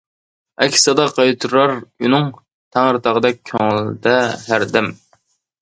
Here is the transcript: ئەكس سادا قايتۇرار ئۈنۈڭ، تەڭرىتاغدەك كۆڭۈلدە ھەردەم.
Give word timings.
ئەكس 0.63 0.85
سادا 0.87 1.03
قايتۇرار 1.17 1.75
ئۈنۈڭ، 2.07 2.25
تەڭرىتاغدەك 2.77 3.39
كۆڭۈلدە 3.53 4.19
ھەردەم. 4.49 4.93